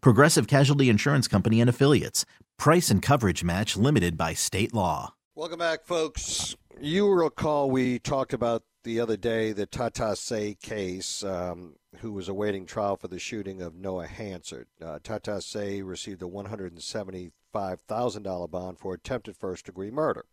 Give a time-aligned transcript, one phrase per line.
[0.00, 2.24] Progressive Casualty Insurance Company and Affiliates.
[2.58, 5.14] Price and coverage match limited by state law.
[5.34, 6.56] Welcome back, folks.
[6.80, 12.28] You recall we talked about the other day the Tata Say case, um, who was
[12.28, 14.68] awaiting trial for the shooting of Noah Hansard.
[14.80, 20.24] Uh, Tata Say received a $175,000 bond for attempted first degree murder.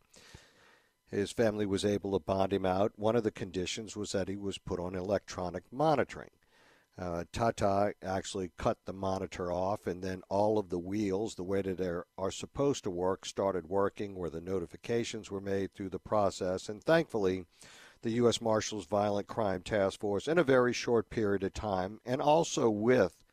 [1.10, 2.94] His family was able to bond him out.
[2.96, 6.32] One of the conditions was that he was put on electronic monitoring.
[6.98, 11.62] Uh, Tata actually cut the monitor off, and then all of the wheels, the way
[11.62, 16.00] that they are supposed to work, started working where the notifications were made through the
[16.00, 16.70] process.
[16.70, 17.46] And thankfully,
[18.04, 18.42] the U.S.
[18.42, 23.24] Marshals Violent Crime Task Force in a very short period of time, and also with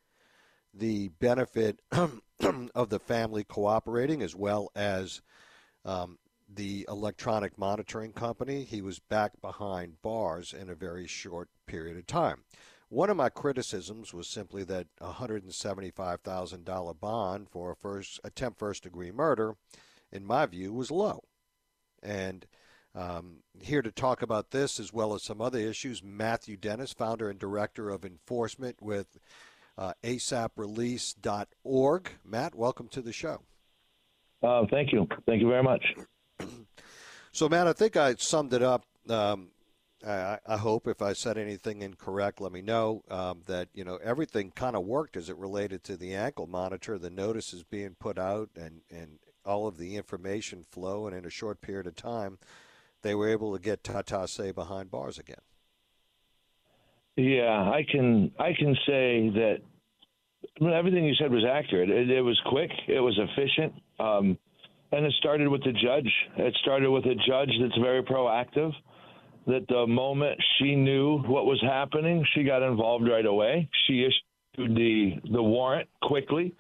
[0.73, 5.21] the benefit of the family cooperating as well as
[5.85, 11.97] um, the electronic monitoring company, he was back behind bars in a very short period
[11.97, 12.45] of time.
[12.91, 18.83] One of my criticisms was simply that a $175,000 bond for a first attempt first
[18.83, 19.55] degree murder,
[20.11, 21.23] in my view, was low.
[22.03, 22.47] And
[22.97, 27.31] um, here to talk about this as well as some other issues, Matthew Dennis, founder
[27.31, 29.21] and director of enforcement with
[29.79, 32.11] uh, asaprelease.org.
[32.25, 33.43] Matt, welcome to the show.
[34.43, 35.07] Uh, thank you.
[35.27, 35.85] Thank you very much.
[37.31, 38.85] so, Matt, I think I summed it up.
[39.09, 39.51] Um,
[40.07, 43.99] I, I, hope if I said anything incorrect, let me know um, that you know
[44.03, 48.19] everything kind of worked as it related to the ankle monitor, the notices being put
[48.19, 52.39] out, and and all of the information flow, and in a short period of time,
[53.03, 55.43] they were able to get Tata Say behind bars again.
[57.17, 59.57] Yeah, I can I can say that
[60.63, 61.91] everything you said was accurate.
[61.91, 64.39] It, it was quick, it was efficient, um,
[64.93, 66.11] and it started with the judge.
[66.37, 68.73] It started with a judge that's very proactive.
[69.47, 73.69] That the moment she knew what was happening, she got involved right away.
[73.87, 76.55] She issued the the warrant quickly.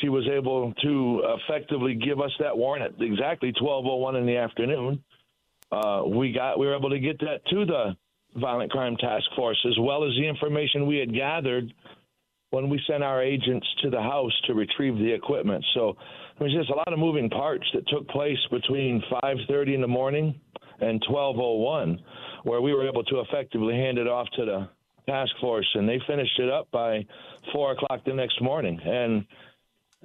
[0.00, 5.02] She was able to effectively give us that warrant at exactly 12:01 in the afternoon
[5.72, 7.96] uh, we got we were able to get that to the
[8.36, 11.72] violent crime task force as well as the information we had gathered
[12.50, 15.64] when we sent our agents to the house to retrieve the equipment.
[15.74, 15.96] So
[16.38, 19.88] there was just a lot of moving parts that took place between 5:30 in the
[19.88, 20.38] morning
[20.82, 21.98] and 12:01,
[22.44, 24.68] where we were able to effectively hand it off to the
[25.08, 27.04] task force, and they finished it up by
[27.52, 28.80] four o'clock the next morning.
[28.84, 29.24] And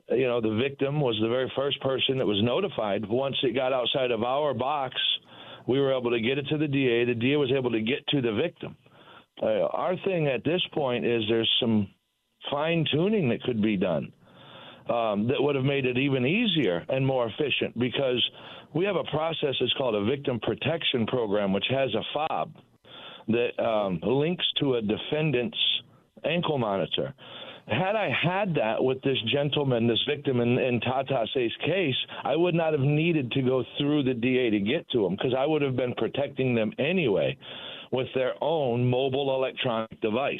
[0.09, 3.73] you know, the victim was the very first person that was notified once it got
[3.73, 4.95] outside of our box
[5.67, 7.05] we were able to get it to the DA.
[7.05, 8.75] The DA was able to get to the victim.
[9.41, 11.89] Uh, our thing at this point is there's some
[12.49, 14.11] fine tuning that could be done
[14.89, 18.23] um, that would have made it even easier and more efficient because
[18.77, 22.53] we have a process that's called a victim protection program, which has a fob
[23.27, 25.57] that um, links to a defendant's
[26.23, 27.13] ankle monitor.
[27.67, 32.35] Had I had that with this gentleman, this victim in, in Tata Say's case, I
[32.35, 35.45] would not have needed to go through the DA to get to him because I
[35.45, 37.35] would have been protecting them anyway
[37.91, 40.39] with their own mobile electronic device.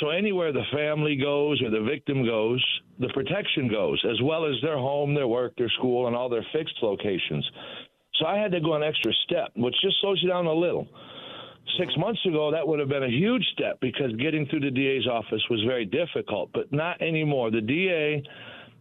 [0.00, 2.64] So anywhere the family goes or the victim goes,
[2.98, 6.46] the protection goes, as well as their home, their work, their school, and all their
[6.52, 7.48] fixed locations.
[8.16, 10.86] So I had to go an extra step, which just slows you down a little
[11.78, 15.06] six months ago, that would have been a huge step because getting through the DA's
[15.06, 17.50] office was very difficult, but not anymore.
[17.50, 18.22] The DA,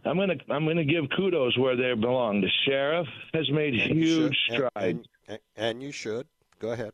[0.05, 2.41] I'm gonna I'm gonna give kudos where they belong.
[2.41, 6.27] The sheriff has made and huge strides, and, and, and you should
[6.59, 6.91] go ahead.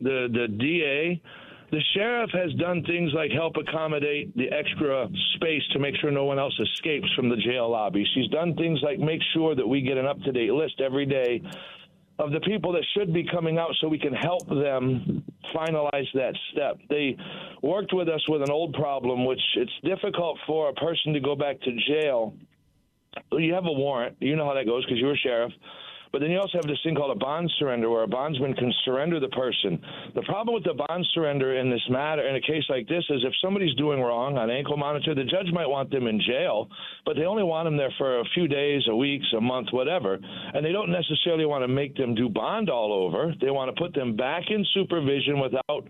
[0.00, 1.22] The the DA.
[1.70, 6.24] The sheriff has done things like help accommodate the extra space to make sure no
[6.24, 8.04] one else escapes from the jail lobby.
[8.12, 11.06] She's done things like make sure that we get an up to date list every
[11.06, 11.40] day
[12.18, 15.22] of the people that should be coming out so we can help them
[15.54, 16.76] finalize that step.
[16.88, 17.16] They
[17.62, 21.36] worked with us with an old problem, which it's difficult for a person to go
[21.36, 22.34] back to jail
[23.32, 24.16] you have a warrant.
[24.20, 25.52] You know how that goes because you're a sheriff.
[26.12, 28.72] But then you also have this thing called a bond surrender where a bondsman can
[28.84, 29.80] surrender the person.
[30.14, 33.22] The problem with the bond surrender in this matter, in a case like this, is
[33.24, 36.68] if somebody's doing wrong on ankle monitor, the judge might want them in jail,
[37.06, 40.18] but they only want them there for a few days, a week, a month, whatever.
[40.54, 43.32] And they don't necessarily want to make them do bond all over.
[43.40, 45.86] They want to put them back in supervision without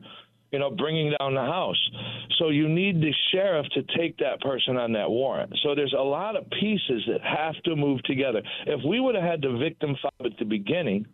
[0.52, 1.90] you know, bringing down the house.
[2.38, 5.52] So you need the sheriff to take that person on that warrant.
[5.62, 8.42] So there's a lot of pieces that have to move together.
[8.66, 11.06] If we would have had the victim fob at the beginning,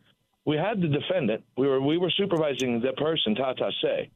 [0.45, 1.45] we had the defendant.
[1.57, 4.11] We were we were supervising the person, Tata say,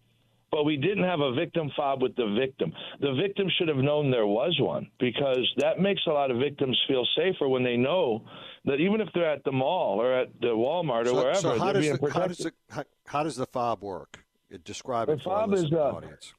[0.51, 2.73] but we didn't have a victim fob with the victim.
[3.01, 6.79] The victim should have known there was one because that makes a lot of victims
[6.89, 8.25] feel safer when they know
[8.65, 11.59] that even if they're at the mall or at the Walmart or so, wherever, so
[11.59, 14.25] how, does the, how, does the, how, how does the fob work?
[14.65, 16.35] Describe it the for our listening uh, audience.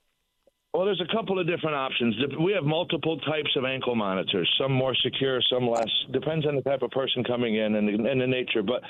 [0.73, 2.15] Well, there's a couple of different options.
[2.39, 5.89] We have multiple types of ankle monitors, some more secure, some less.
[6.11, 8.63] Depends on the type of person coming in and the, and the nature.
[8.63, 8.81] But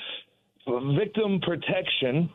[0.96, 2.30] victim protection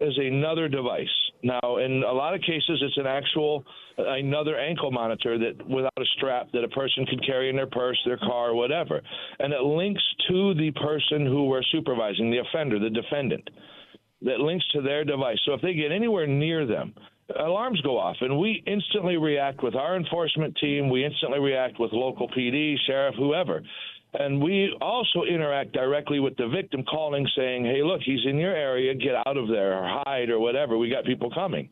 [0.00, 1.08] is another device.
[1.42, 3.64] Now, in a lot of cases, it's an actual
[3.96, 8.00] another ankle monitor that without a strap that a person could carry in their purse,
[8.06, 9.00] their car, whatever,
[9.40, 13.50] and it links to the person who we're supervising, the offender, the defendant
[14.22, 15.38] that links to their device.
[15.46, 16.94] So if they get anywhere near them,
[17.38, 20.88] alarms go off, and we instantly react with our enforcement team.
[20.88, 23.62] We instantly react with local PD, sheriff, whoever.
[24.14, 28.56] And we also interact directly with the victim, calling, saying, hey, look, he's in your
[28.56, 30.78] area, get out of there, or hide, or whatever.
[30.78, 31.68] We got people coming.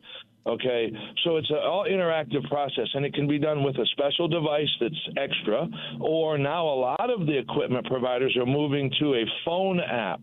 [0.47, 0.89] Okay,
[1.25, 4.69] so it's an all interactive process, and it can be done with a special device
[4.79, 5.67] that's extra,
[5.99, 10.21] or now a lot of the equipment providers are moving to a phone app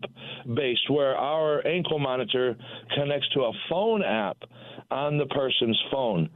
[0.55, 2.57] based where our ankle monitor
[2.95, 4.37] connects to a phone app
[4.89, 6.27] on the person's phone.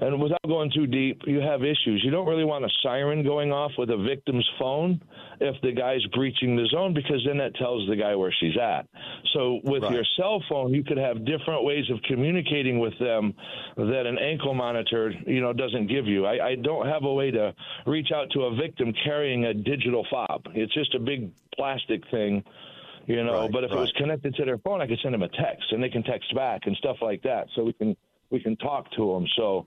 [0.00, 2.02] And without going too deep, you have issues.
[2.04, 5.00] You don't really want a siren going off with a victim's phone
[5.40, 8.86] if the guy's breaching the zone because then that tells the guy where she's at.
[9.32, 9.92] So with right.
[9.92, 13.34] your cell phone, you could have different ways of communicating with them
[13.76, 16.26] that an ankle monitor, you know, doesn't give you.
[16.26, 17.54] I, I don't have a way to
[17.86, 20.42] reach out to a victim carrying a digital fob.
[20.54, 22.42] It's just a big plastic thing
[23.06, 23.42] you know.
[23.42, 23.78] Right, but if right.
[23.78, 26.04] it was connected to their phone, I could send them a text, and they can
[26.04, 27.48] text back and stuff like that.
[27.54, 27.96] So we can
[28.32, 29.26] we can talk to them.
[29.36, 29.66] So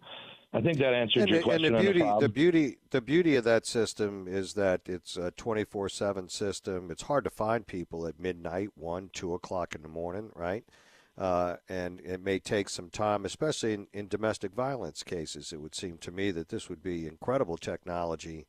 [0.52, 1.76] I think that answers and your the, question.
[1.76, 5.32] And the beauty, the, the beauty, the beauty of that system is that it's a
[5.32, 6.92] twenty-four seven system.
[6.92, 10.66] It's hard to find people at midnight, one, two o'clock in the morning, right?
[11.18, 15.54] Uh, and it may take some time, especially in, in, domestic violence cases.
[15.54, 18.48] It would seem to me that this would be incredible technology,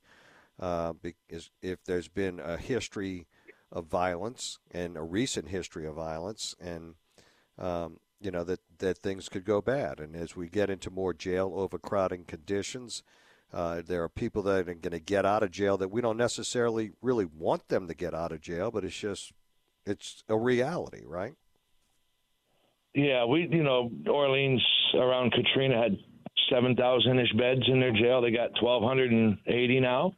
[0.59, 3.29] uh, because if there's been a history
[3.71, 6.95] of violence and a recent history of violence, and
[7.57, 10.01] um, you know that that things could go bad.
[10.01, 13.03] And as we get into more jail overcrowding conditions,
[13.53, 16.17] uh, there are people that are going to get out of jail that we don't
[16.17, 19.33] necessarily really want them to get out of jail, but it's just
[19.85, 21.35] it's a reality, right?
[22.95, 24.65] Yeah, we you know Orleans
[24.95, 25.97] around Katrina had
[26.51, 28.23] seven thousand ish beds in their jail.
[28.23, 30.13] They got twelve hundred and eighty now.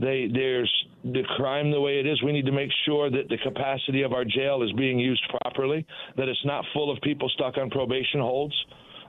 [0.00, 0.72] They there's
[1.04, 2.22] the crime the way it is.
[2.22, 5.86] We need to make sure that the capacity of our jail is being used properly.
[6.16, 8.54] That it's not full of people stuck on probation holds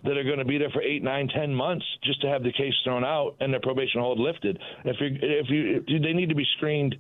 [0.04, 2.52] that are going to be there for eight, nine, ten months just to have the
[2.52, 4.60] case thrown out and their probation hold lifted.
[4.84, 6.96] If you if you if they need to be screened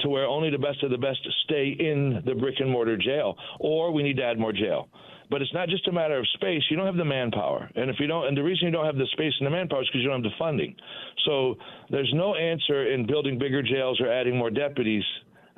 [0.00, 3.36] to where only the best of the best stay in the brick and mortar jail,
[3.60, 4.88] or we need to add more jail.
[5.32, 6.62] But it's not just a matter of space.
[6.70, 8.98] You don't have the manpower, and if you don't, and the reason you don't have
[8.98, 10.76] the space and the manpower is because you don't have the funding.
[11.24, 11.56] So
[11.88, 15.02] there's no answer in building bigger jails or adding more deputies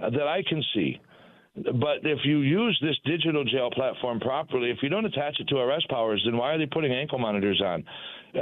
[0.00, 1.00] uh, that I can see.
[1.56, 5.58] But if you use this digital jail platform properly, if you don't attach it to
[5.58, 7.84] arrest powers, then why are they putting ankle monitors on?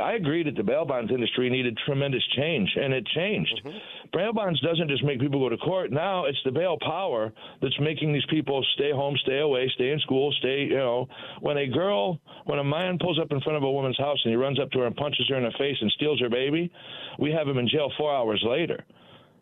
[0.00, 3.60] I agree that the bail bonds industry needed tremendous change, and it changed.
[3.64, 4.16] Mm-hmm.
[4.16, 5.92] Bail bonds doesn't just make people go to court.
[5.92, 10.00] Now it's the bail power that's making these people stay home, stay away, stay in
[10.00, 10.62] school, stay.
[10.62, 11.08] You know,
[11.40, 14.32] when a girl, when a man pulls up in front of a woman's house and
[14.32, 16.72] he runs up to her and punches her in the face and steals her baby,
[17.18, 18.82] we have him in jail four hours later.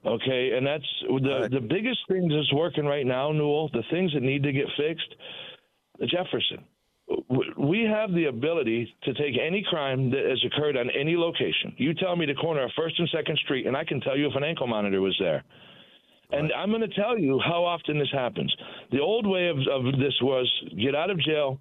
[0.04, 3.68] Okay, and that's the the biggest thing that's working right now, Newell.
[3.72, 5.14] The things that need to get fixed.
[6.06, 6.64] Jefferson,
[7.58, 11.74] we have the ability to take any crime that has occurred on any location.
[11.76, 14.26] You tell me the corner of First and Second Street, and I can tell you
[14.26, 15.44] if an ankle monitor was there.
[16.32, 18.54] And I'm going to tell you how often this happens.
[18.92, 21.58] The old way of, of this was get out of jail,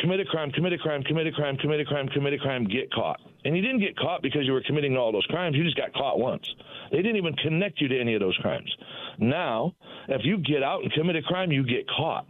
[0.00, 2.64] commit a crime, commit a crime, commit a crime, commit a crime, commit a crime,
[2.64, 3.20] get caught.
[3.44, 5.56] And you didn't get caught because you were committing all those crimes.
[5.56, 6.48] You just got caught once.
[6.90, 8.74] They didn't even connect you to any of those crimes.
[9.18, 9.74] Now,
[10.08, 12.26] if you get out and commit a crime, you get caught.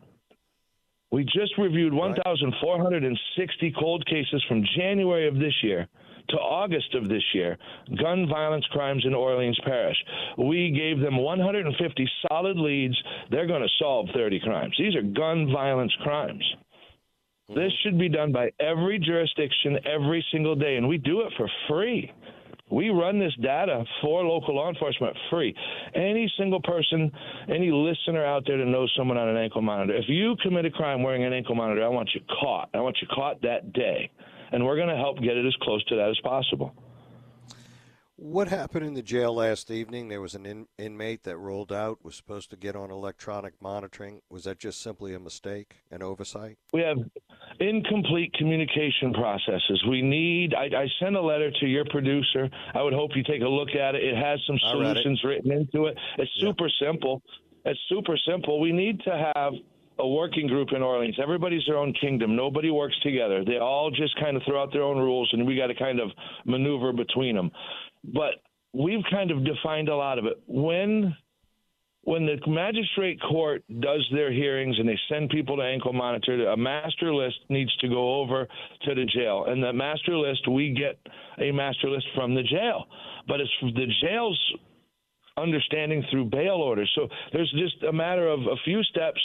[1.11, 5.88] We just reviewed 1,460 cold cases from January of this year
[6.30, 7.56] to August of this year,
[8.02, 9.96] gun violence crimes in Orleans Parish.
[10.37, 13.00] We gave them 150 solid leads.
[13.30, 14.75] They're going to solve 30 crimes.
[14.78, 16.44] These are gun violence crimes.
[17.49, 17.69] This mm-hmm.
[17.83, 22.12] should be done by every jurisdiction every single day, and we do it for free.
[22.69, 25.55] We run this data for local law enforcement free.
[25.95, 27.12] Any single person,
[27.49, 30.71] any listener out there that knows someone on an ankle monitor, if you commit a
[30.71, 32.69] crime wearing an ankle monitor, I want you caught.
[32.75, 34.11] I want you caught that day.
[34.50, 36.75] And we're going to help get it as close to that as possible.
[38.18, 40.08] What happened in the jail last evening?
[40.08, 44.23] There was an in, inmate that rolled out, was supposed to get on electronic monitoring.
[44.30, 46.56] Was that just simply a mistake, an oversight?
[46.73, 46.96] We have
[47.61, 49.85] incomplete communication processes.
[49.87, 52.49] We need, I, I sent a letter to your producer.
[52.75, 54.02] I would hope you take a look at it.
[54.02, 55.99] It has some solutions written into it.
[56.16, 56.88] It's super yeah.
[56.88, 57.23] simple.
[57.66, 58.61] It's super simple.
[58.61, 59.52] We need to have
[59.99, 61.16] a working group in Orleans.
[61.23, 62.37] Everybody's their own kingdom.
[62.37, 63.44] Nobody works together.
[63.44, 66.00] They all just kind of throw out their own rules, and we got to kind
[66.00, 66.11] of
[66.44, 67.50] maneuver between them
[68.14, 68.34] but
[68.72, 70.40] we've kind of defined a lot of it.
[70.46, 71.16] When
[72.02, 76.56] when the magistrate court does their hearings and they send people to ankle monitor, a
[76.56, 78.46] master list needs to go over
[78.84, 79.46] to the jail.
[79.48, 81.00] And the master list, we get
[81.44, 82.84] a master list from the jail.
[83.26, 84.38] But it's the jail's
[85.36, 86.90] understanding through bail orders.
[86.94, 89.20] So there's just a matter of a few steps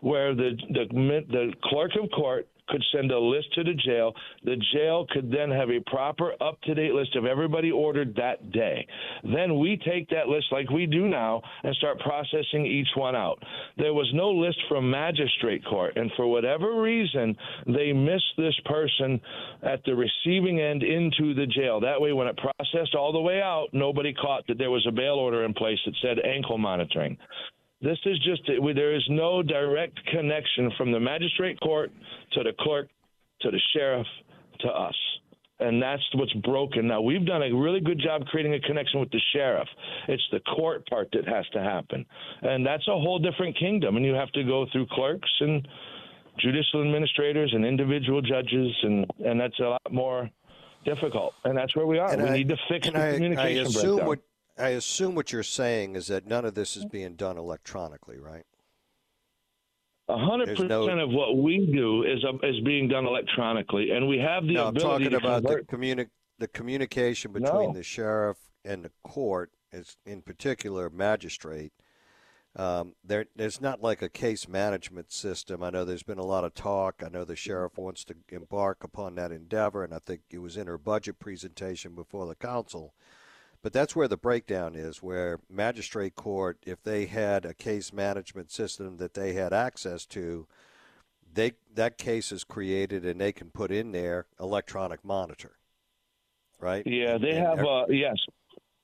[0.00, 0.84] where the the,
[1.30, 4.14] the clerk of court could send a list to the jail.
[4.44, 8.52] The jail could then have a proper, up to date list of everybody ordered that
[8.52, 8.86] day.
[9.22, 13.42] Then we take that list like we do now and start processing each one out.
[13.76, 19.20] There was no list from magistrate court, and for whatever reason, they missed this person
[19.62, 21.80] at the receiving end into the jail.
[21.80, 24.92] That way, when it processed all the way out, nobody caught that there was a
[24.92, 27.16] bail order in place that said ankle monitoring.
[27.84, 31.92] This is just, there is no direct connection from the magistrate court
[32.32, 32.88] to the clerk
[33.42, 34.06] to the sheriff
[34.60, 34.94] to us.
[35.60, 36.88] And that's what's broken.
[36.88, 39.68] Now, we've done a really good job creating a connection with the sheriff.
[40.08, 42.04] It's the court part that has to happen.
[42.42, 43.96] And that's a whole different kingdom.
[43.96, 45.68] And you have to go through clerks and
[46.38, 48.74] judicial administrators and individual judges.
[48.82, 50.30] And, and that's a lot more
[50.84, 51.34] difficult.
[51.44, 52.10] And that's where we are.
[52.10, 54.08] And we I, need to fix the I, communication I assume breakdown.
[54.08, 54.18] What,
[54.56, 58.44] I assume what you're saying is that none of this is being done electronically, right?
[60.08, 64.18] A hundred percent of what we do is uh, is being done electronically, and we
[64.18, 65.06] have the no, ability.
[65.06, 65.68] I'm talking about convert...
[65.68, 67.72] the communi- the communication between no.
[67.72, 71.72] the sheriff and the court, is in particular magistrate.
[72.56, 75.62] Um, there, there's not like a case management system.
[75.62, 77.02] I know there's been a lot of talk.
[77.04, 80.56] I know the sheriff wants to embark upon that endeavor, and I think it was
[80.56, 82.94] in her budget presentation before the council
[83.64, 88.50] but that's where the breakdown is, where magistrate court, if they had a case management
[88.50, 90.46] system that they had access to,
[91.32, 95.52] they that case is created and they can put in there electronic monitor,
[96.60, 96.86] right?
[96.86, 97.58] Yeah, they and have.
[97.60, 98.16] Uh, yes,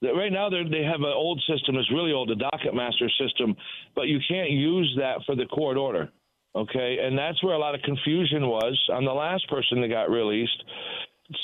[0.02, 1.76] right now they have an old system.
[1.76, 3.54] It's really old, the docket master system,
[3.94, 6.08] but you can't use that for the court order.
[6.56, 10.08] Okay, and that's where a lot of confusion was on the last person that got
[10.10, 10.64] released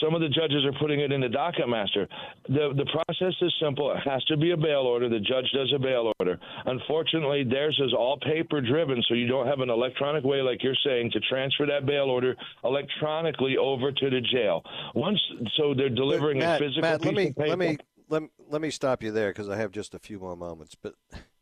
[0.00, 2.09] some of the judges are putting it in the docket master.
[2.49, 3.90] The the process is simple.
[3.93, 5.09] It has to be a bail order.
[5.09, 6.38] The judge does a bail order.
[6.64, 10.76] Unfortunately, theirs is all paper driven, so you don't have an electronic way, like you're
[10.85, 14.62] saying, to transfer that bail order electronically over to the jail.
[14.95, 15.21] Once,
[15.57, 17.49] so they're delivering Matt, a physical Matt, piece let me, of paper.
[17.49, 17.78] Let me
[18.09, 20.75] let me, let me stop you there because I have just a few more moments.
[20.75, 20.95] But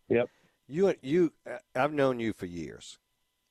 [0.09, 0.29] yep,
[0.69, 2.99] you you uh, I've known you for years.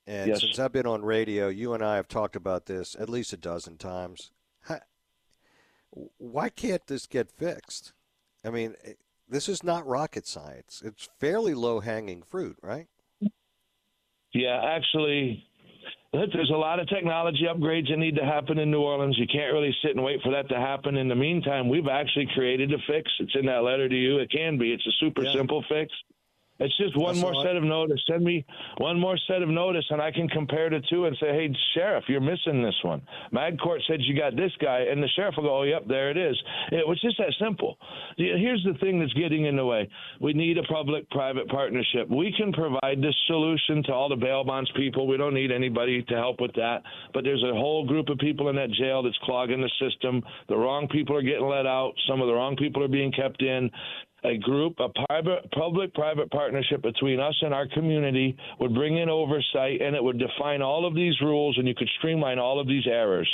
[0.05, 0.41] And yes.
[0.41, 3.37] since I've been on radio, you and I have talked about this at least a
[3.37, 4.31] dozen times
[6.17, 7.93] why can't this get fixed?
[8.43, 8.93] I mean, eh,
[9.29, 10.81] this is not rocket science.
[10.83, 12.87] It's fairly low hanging fruit, right?
[14.33, 15.45] Yeah, actually,
[16.11, 19.17] there's a lot of technology upgrades that need to happen in New Orleans.
[19.17, 20.97] You can't really sit and wait for that to happen.
[20.97, 23.11] In the meantime, we've actually created a fix.
[23.19, 24.17] It's in that letter to you.
[24.17, 24.73] It can be.
[24.73, 25.33] It's a super yeah.
[25.33, 25.91] simple fix.
[26.63, 28.01] It's just one That's more set of notice.
[28.09, 28.45] Send me
[28.77, 32.05] one more set of notice, and I can compare the two and say, "Hey, sheriff,
[32.07, 33.01] you're missing this one."
[33.31, 36.09] Mag Court said you got this guy, and the sheriff will go, "Oh, yep, there
[36.09, 36.41] it is."
[36.71, 37.77] It was just that simple.
[38.17, 39.89] Here's the thing that's getting in the way:
[40.21, 42.09] we need a public-private partnership.
[42.09, 45.05] We can provide this solution to all the bail bonds people.
[45.05, 46.83] We don't need anybody to help with that.
[47.13, 50.23] But there's a whole group of people in that jail that's clogging the system.
[50.47, 51.93] The wrong people are getting let out.
[52.07, 53.69] Some of the wrong people are being kept in
[54.23, 59.81] a group, a private, public-private partnership between us and our community would bring in oversight,
[59.81, 62.87] and it would define all of these rules, and you could streamline all of these
[62.87, 63.29] errors.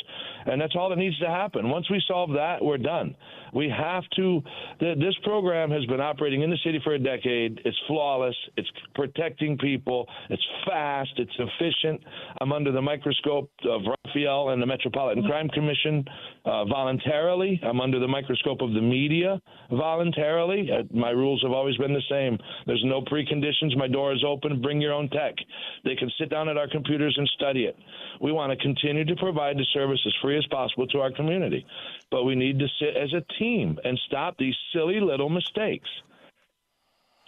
[0.45, 1.69] And that's all that needs to happen.
[1.69, 3.15] Once we solve that, we're done.
[3.53, 4.41] We have to.
[4.79, 7.61] this program has been operating in the city for a decade.
[7.65, 8.35] It's flawless.
[8.57, 10.07] It's protecting people.
[10.29, 11.11] It's fast.
[11.17, 12.01] It's efficient.
[12.41, 16.05] I'm under the microscope of Rafael and the Metropolitan Crime Commission
[16.45, 17.59] uh, voluntarily.
[17.63, 19.41] I'm under the microscope of the media
[19.71, 20.69] voluntarily.
[20.79, 22.37] Uh, my rules have always been the same.
[22.65, 23.77] There's no preconditions.
[23.77, 24.61] My door is open.
[24.61, 25.35] Bring your own tech.
[25.83, 27.75] They can sit down at our computers and study it.
[28.21, 31.65] We want to continue to provide the service as free as possible to our community,
[32.11, 35.89] but we need to sit as a team and stop these silly little mistakes.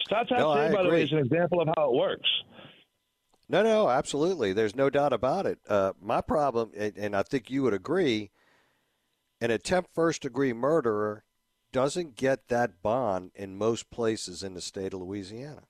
[0.02, 2.28] Stop that no, by the way, is an example of how it works.
[3.48, 4.52] No, no, absolutely.
[4.52, 5.58] There's no doubt about it.
[5.68, 8.30] Uh, my problem, and I think you would agree,
[9.40, 11.24] an attempt first degree murderer
[11.72, 15.62] doesn't get that bond in most places in the state of Louisiana.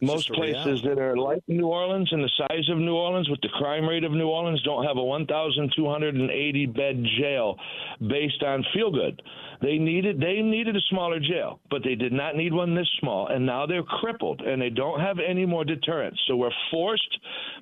[0.00, 3.48] Most places that are like New Orleans and the size of New Orleans, with the
[3.48, 7.56] crime rate of New Orleans, don't have a 1,280 bed jail
[8.06, 9.20] based on feel good.
[9.60, 13.26] They needed they needed a smaller jail, but they did not need one this small,
[13.26, 16.16] and now they're crippled and they don't have any more deterrence.
[16.28, 17.18] So we're forced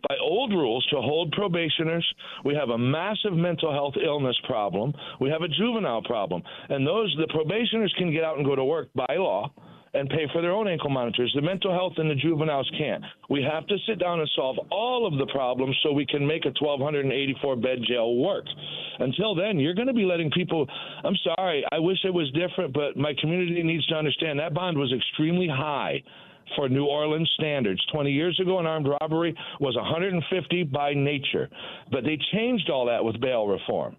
[0.07, 2.07] by old rules to hold probationers.
[2.45, 4.93] We have a massive mental health illness problem.
[5.21, 8.65] We have a juvenile problem, and those the probationers can get out and go to
[8.65, 9.51] work by law
[9.97, 11.33] and pay for their own ankle monitors.
[11.35, 13.03] The mental health and the juveniles can't.
[13.31, 16.45] We have to sit down and solve all of the problems so we can make
[16.45, 18.45] a 1,284 bed jail work.
[18.99, 20.67] Until then, you're going to be letting people.
[21.05, 24.77] I'm sorry, I wish it was different, but my community needs to understand that bond
[24.79, 26.03] was extremely high
[26.55, 27.85] for New Orleans standards.
[27.93, 31.49] 20 years ago, an armed robbery was 150 by nature,
[31.91, 33.97] but they changed all that with bail reform.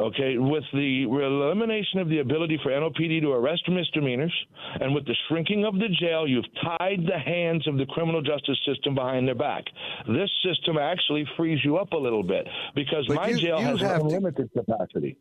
[0.00, 4.32] Okay, with the elimination of the ability for NOPD to arrest misdemeanors
[4.80, 8.58] and with the shrinking of the jail, you've tied the hands of the criminal justice
[8.64, 9.64] system behind their back.
[10.06, 13.66] This system actually frees you up a little bit because but my you, jail you
[13.66, 15.18] has unlimited to, capacity.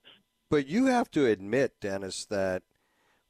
[0.52, 2.62] But you have to admit, Dennis, that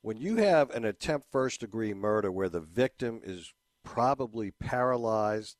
[0.01, 3.53] when you have an attempt first degree murder where the victim is
[3.85, 5.55] probably paralyzed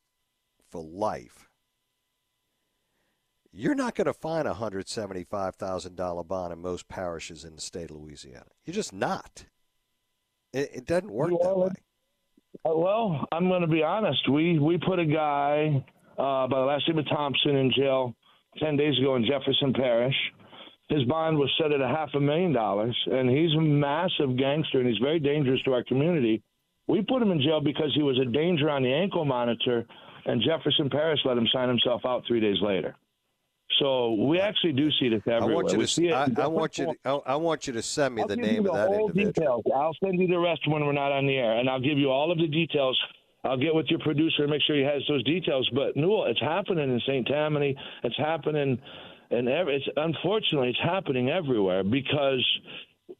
[0.70, 1.47] for life
[3.58, 7.96] you're not going to find a $175,000 bond in most parishes in the state of
[7.96, 8.46] Louisiana.
[8.64, 9.44] You're just not.
[10.52, 11.70] It, it doesn't work that way.
[12.64, 14.28] Uh, well, I'm going to be honest.
[14.30, 15.84] We we put a guy
[16.18, 18.14] uh, by the last name of Thompson in jail
[18.58, 20.14] ten days ago in Jefferson Parish.
[20.88, 24.80] His bond was set at a half a million dollars, and he's a massive gangster,
[24.80, 26.42] and he's very dangerous to our community.
[26.86, 29.84] We put him in jail because he was a danger on the ankle monitor,
[30.24, 32.96] and Jefferson Parish let him sign himself out three days later.
[33.78, 35.42] So we actually do see this everywhere.
[35.42, 38.22] I want you to, I, I, want you to, I, want you to send me
[38.22, 39.32] I'll the name the of that individual.
[39.32, 39.62] Details.
[39.74, 42.10] I'll send you the rest when we're not on the air, and I'll give you
[42.10, 42.98] all of the details.
[43.44, 45.68] I'll get with your producer and make sure he has those details.
[45.74, 47.26] But Newell, it's happening in St.
[47.26, 47.76] Tammany.
[48.02, 48.78] It's happening,
[49.30, 52.44] and it's unfortunately it's happening everywhere because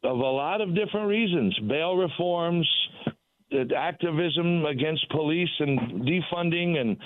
[0.03, 1.57] of a lot of different reasons.
[1.67, 2.67] Bail reforms,
[3.53, 6.97] uh, activism against police, and defunding, and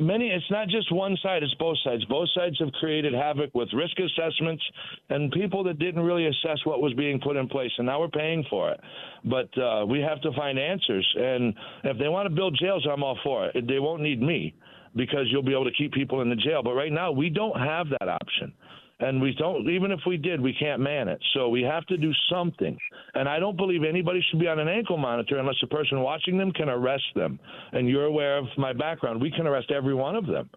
[0.00, 2.04] many it's not just one side it's both sides.
[2.06, 4.62] Both sides have created havoc with risk assessments
[5.10, 8.08] and people that didn't really assess what was being put in place and now we're
[8.08, 8.80] paying for it.
[9.24, 13.02] But uh, we have to find answers and if they want to build jails i'm
[13.02, 13.66] all for it.
[13.66, 14.54] They won't need me
[14.96, 16.62] because you'll be able to keep people in the jail.
[16.62, 18.52] But right now we don't have that option
[19.00, 21.22] and we don't even if we did we can't man it.
[21.34, 22.76] So we have to do something.
[23.14, 26.38] And i don't believe anybody should be on an ankle monitor unless the person watching
[26.38, 27.38] them can arrest them.
[27.72, 29.20] And you're aware of my background.
[29.20, 30.50] We can arrest every one of them.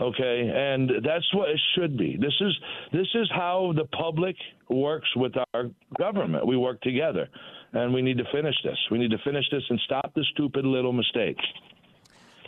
[0.00, 0.50] Okay?
[0.54, 2.16] And that's what it should be.
[2.20, 2.56] This is
[2.92, 4.36] this is how the public
[4.68, 6.46] works with our government.
[6.46, 7.28] We work together.
[7.72, 8.78] And we need to finish this.
[8.90, 11.44] We need to finish this and stop the stupid little mistakes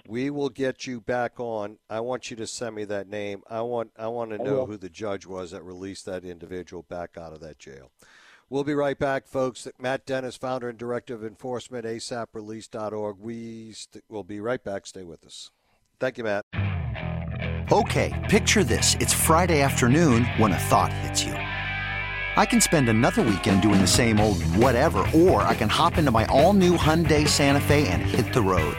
[0.08, 1.76] we will get you back on.
[1.88, 3.42] I want you to send me that name.
[3.48, 7.18] I want I want to know who the judge was that released that individual back
[7.18, 7.92] out of that jail.
[8.50, 9.68] We'll be right back, folks.
[9.78, 13.18] Matt Dennis, founder and director of enforcement, asaprelease.org.
[13.20, 14.86] We st- will be right back.
[14.86, 15.50] Stay with us.
[16.00, 16.46] Thank you, Matt.
[17.70, 18.94] Okay, picture this.
[18.94, 21.32] It's Friday afternoon when a thought hits you.
[21.32, 26.10] I can spend another weekend doing the same old whatever, or I can hop into
[26.10, 28.78] my all new Hyundai Santa Fe and hit the road.